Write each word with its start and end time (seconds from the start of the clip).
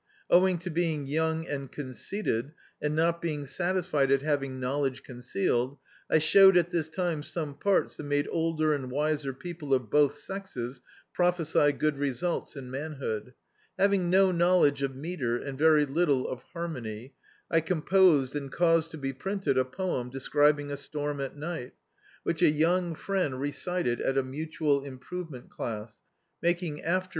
Owing 0.31 0.57
to 0.57 0.71
being 0.71 1.05
young 1.05 1.45
and 1.47 1.71
conceited 1.71 2.53
and 2.81 2.95
not 2.95 3.21
being 3.21 3.45
satisfied 3.45 4.09
at 4.09 4.23
hav 4.23 4.41
ing 4.43 4.59
knowledge 4.59 5.03
concealed, 5.03 5.77
I 6.09 6.17
showed 6.17 6.57
at 6.57 6.71
this 6.71 6.89
time 6.89 7.21
seme 7.21 7.59
parts 7.59 7.97
that 7.97 8.03
made 8.05 8.27
older 8.31 8.73
and 8.73 8.89
wiser 8.89 9.31
people 9.31 9.75
of 9.75 9.91
both 9.91 10.17
sexes 10.17 10.81
prophesy 11.13 11.71
good 11.73 11.99
results 11.99 12.55
in 12.55 12.71
manhood. 12.71 13.35
Having 13.77 14.09
no 14.09 14.31
knowledge 14.31 14.81
of 14.81 14.95
metre 14.95 15.37
and 15.37 15.55
very 15.55 15.85
little 15.85 16.27
of 16.27 16.41
harmony, 16.51 17.13
I 17.51 17.61
composed 17.61 18.35
and 18.35 18.51
caused 18.51 18.93
b> 18.93 18.97
be 18.97 19.13
printed 19.13 19.55
a 19.55 19.65
poem 19.65 20.09
de 20.09 20.17
scribing 20.17 20.71
a 20.71 20.77
storm 20.77 21.21
at 21.21 21.35
ni^t, 21.37 21.73
which 22.23 22.41
a 22.41 22.49
young 22.49 22.95
friend 22.95 23.39
re 23.39 23.51
cited 23.51 24.01
at 24.01 24.17
a 24.17 24.23
mutual 24.23 24.83
improvement 24.83 25.49
classi 25.51 25.97
making 26.41 26.81
after[. 26.81 27.09